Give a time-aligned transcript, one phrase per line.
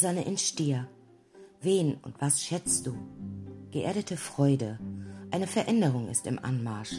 [0.00, 0.88] Sonne in Stier.
[1.60, 2.96] Wen und was schätzt du?
[3.70, 4.78] Geerdete Freude.
[5.30, 6.94] Eine Veränderung ist im Anmarsch.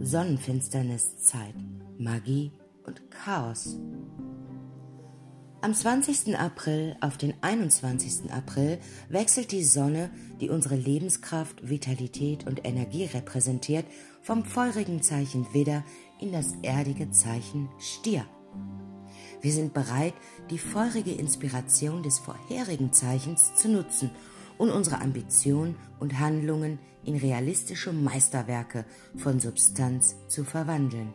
[0.00, 1.54] Sonnenfinsterniszeit.
[1.96, 2.50] Magie
[2.84, 3.76] und Chaos.
[5.60, 6.36] Am 20.
[6.36, 8.32] April auf den 21.
[8.32, 10.10] April wechselt die Sonne,
[10.40, 13.86] die unsere Lebenskraft, Vitalität und Energie repräsentiert,
[14.22, 15.84] vom feurigen Zeichen Widder
[16.18, 18.26] in das erdige Zeichen Stier.
[19.40, 20.14] Wir sind bereit,
[20.50, 24.10] die feurige Inspiration des vorherigen Zeichens zu nutzen
[24.58, 28.84] und unsere Ambitionen und Handlungen in realistische Meisterwerke
[29.16, 31.14] von Substanz zu verwandeln.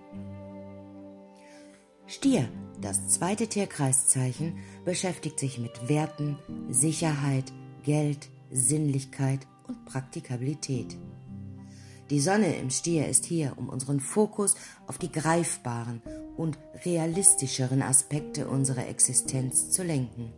[2.07, 2.49] Stier,
[2.81, 6.37] das zweite Tierkreiszeichen, beschäftigt sich mit Werten,
[6.69, 7.51] Sicherheit,
[7.83, 10.97] Geld, Sinnlichkeit und Praktikabilität.
[12.09, 16.01] Die Sonne im Stier ist hier, um unseren Fokus auf die greifbaren
[16.37, 20.33] und realistischeren Aspekte unserer Existenz zu lenken.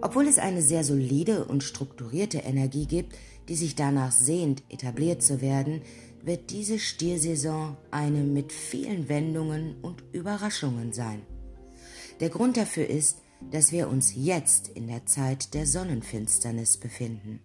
[0.00, 3.16] Obwohl es eine sehr solide und strukturierte Energie gibt,
[3.48, 5.82] die sich danach sehnt, etabliert zu werden,
[6.22, 11.22] wird diese Stiersaison eine mit vielen Wendungen und Überraschungen sein.
[12.20, 13.18] Der Grund dafür ist,
[13.50, 17.40] dass wir uns jetzt in der Zeit der Sonnenfinsternis befinden.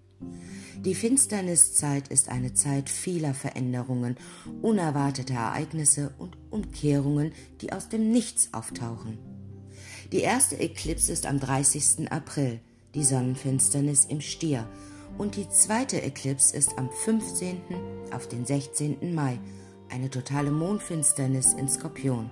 [0.85, 4.15] Die Finsterniszeit ist eine Zeit vieler Veränderungen,
[4.61, 9.17] unerwarteter Ereignisse und Umkehrungen, die aus dem Nichts auftauchen.
[10.11, 12.11] Die erste Eklipse ist am 30.
[12.11, 12.61] April,
[12.95, 14.67] die Sonnenfinsternis im Stier,
[15.17, 17.57] und die zweite Eklipse ist am 15.
[18.11, 19.13] auf den 16.
[19.13, 19.37] Mai,
[19.89, 22.29] eine totale Mondfinsternis in Skorpion.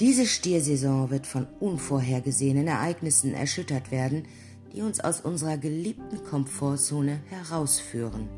[0.00, 4.24] Diese Stiersaison wird von unvorhergesehenen Ereignissen erschüttert werden,
[4.72, 8.28] die uns aus unserer geliebten Komfortzone herausführen.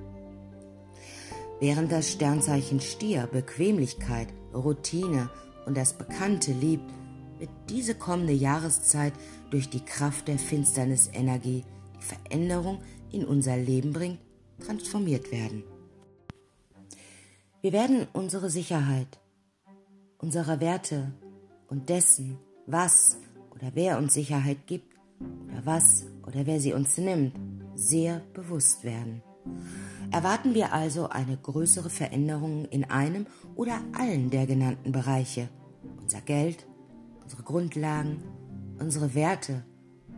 [1.61, 5.31] Während das Sternzeichen Stier Bequemlichkeit, Routine
[5.67, 6.91] und das Bekannte liebt,
[7.39, 9.13] wird diese kommende Jahreszeit
[9.51, 11.65] durch die Kraft der Finsternisenergie,
[11.97, 14.19] die Veränderung in unser Leben bringt,
[14.65, 15.65] transformiert werden.
[17.61, 19.21] Wir werden unsere Sicherheit,
[20.19, 21.13] unserer Werte
[21.69, 23.19] und dessen, was
[23.55, 27.35] oder wer uns Sicherheit gibt, oder was oder wer sie uns nimmt,
[27.75, 29.23] sehr bewusst werden.
[30.11, 33.27] Erwarten wir also eine größere Veränderung in einem
[33.57, 35.49] oder allen der genannten Bereiche.
[36.01, 36.67] Unser Geld,
[37.23, 38.23] unsere Grundlagen,
[38.79, 39.65] unsere Werte,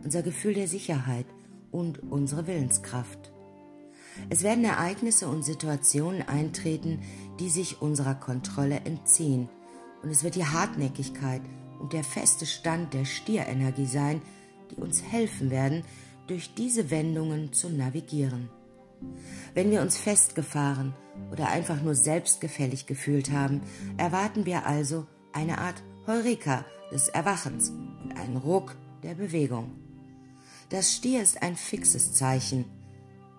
[0.03, 1.25] unser Gefühl der Sicherheit
[1.71, 3.31] und unsere Willenskraft.
[4.29, 7.01] Es werden Ereignisse und Situationen eintreten,
[7.39, 9.49] die sich unserer Kontrolle entziehen,
[10.03, 11.41] und es wird die Hartnäckigkeit
[11.79, 14.21] und der feste Stand der Stierenergie sein,
[14.71, 15.83] die uns helfen werden,
[16.27, 18.49] durch diese Wendungen zu navigieren.
[19.53, 20.93] Wenn wir uns festgefahren
[21.31, 23.61] oder einfach nur selbstgefällig gefühlt haben,
[23.97, 27.69] erwarten wir also eine Art Heureka des Erwachens
[28.03, 29.71] und einen Ruck der Bewegung.
[30.69, 32.65] Das Stier ist ein fixes Zeichen,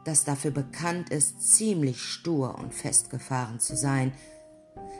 [0.04, 4.12] das dafür bekannt ist, ziemlich stur und festgefahren zu sein.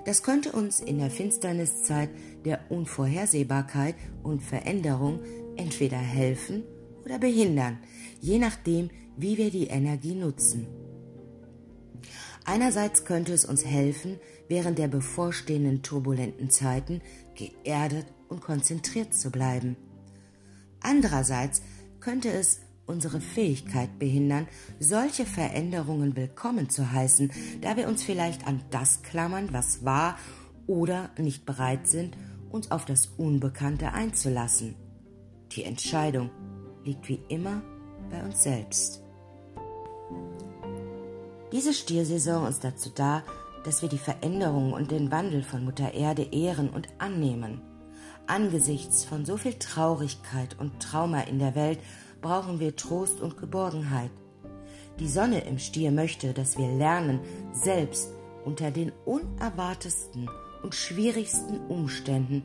[0.04, 2.10] Das könnte uns in der Finsterniszeit
[2.44, 5.20] der Unvorhersehbarkeit und Veränderung
[5.58, 6.64] entweder helfen
[7.04, 7.78] oder behindern,
[8.20, 10.66] je nachdem, wie wir die Energie nutzen.
[12.44, 17.02] Einerseits könnte es uns helfen, während der bevorstehenden turbulenten Zeiten
[17.34, 19.76] geerdet und konzentriert zu bleiben.
[20.80, 21.60] Andererseits
[22.00, 24.48] könnte es unsere Fähigkeit behindern,
[24.80, 27.30] solche Veränderungen willkommen zu heißen,
[27.60, 30.16] da wir uns vielleicht an das klammern, was war,
[30.66, 32.16] oder nicht bereit sind,
[32.50, 34.74] uns auf das Unbekannte einzulassen.
[35.52, 36.30] Die Entscheidung
[36.84, 37.62] liegt wie immer
[38.10, 39.02] bei uns selbst.
[41.52, 43.22] Diese Stiersaison ist dazu da,
[43.64, 47.62] dass wir die Veränderung und den Wandel von Mutter Erde ehren und annehmen.
[48.26, 51.78] Angesichts von so viel Traurigkeit und Trauma in der Welt
[52.20, 54.10] brauchen wir Trost und Geborgenheit.
[55.00, 57.20] Die Sonne im Stier möchte, dass wir lernen,
[57.52, 58.10] selbst
[58.44, 60.28] unter den unerwartesten
[60.62, 62.44] und schwierigsten Umständen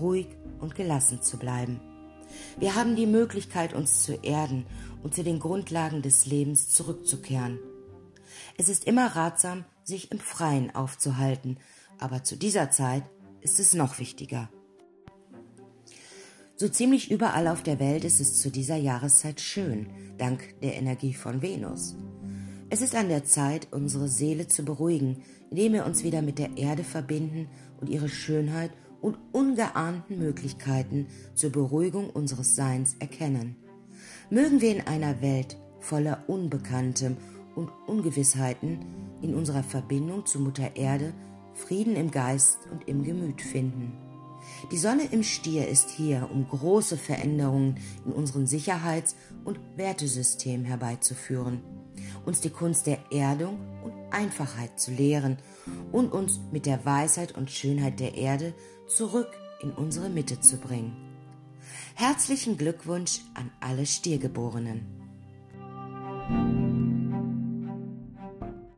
[0.00, 0.28] ruhig
[0.60, 1.80] und gelassen zu bleiben.
[2.58, 4.66] Wir haben die Möglichkeit, uns zu erden
[5.02, 7.58] und zu den Grundlagen des Lebens zurückzukehren.
[8.58, 11.58] Es ist immer ratsam, sich im Freien aufzuhalten,
[11.98, 13.04] aber zu dieser Zeit
[13.40, 14.50] ist es noch wichtiger.
[16.56, 21.12] So ziemlich überall auf der Welt ist es zu dieser Jahreszeit schön, dank der Energie
[21.12, 21.96] von Venus.
[22.70, 26.56] Es ist an der Zeit, unsere Seele zu beruhigen, indem wir uns wieder mit der
[26.56, 27.48] Erde verbinden
[27.80, 28.70] und ihre Schönheit
[29.00, 33.56] und ungeahnten Möglichkeiten zur Beruhigung unseres Seins erkennen.
[34.30, 37.16] Mögen wir in einer Welt voller Unbekanntem
[37.54, 38.80] und Ungewissheiten
[39.22, 41.14] in unserer Verbindung zu Mutter Erde
[41.54, 43.92] Frieden im Geist und im Gemüt finden.
[44.70, 51.62] Die Sonne im Stier ist hier, um große Veränderungen in unserem Sicherheits- und Wertesystem herbeizuführen,
[52.24, 55.38] uns die Kunst der Erdung und Einfachheit zu lehren
[55.92, 58.54] und uns mit der Weisheit und Schönheit der Erde
[58.88, 59.30] zurück
[59.60, 60.96] in unsere Mitte zu bringen.
[61.94, 64.84] Herzlichen Glückwunsch an alle Stiergeborenen.